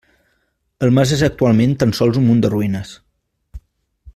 El 0.87 0.93
mas 0.99 1.13
és 1.17 1.21
actualment 1.27 1.75
tan 1.83 1.93
sols 1.99 2.19
un 2.23 2.25
munt 2.31 2.43
de 2.47 2.51
ruïnes. 2.55 2.95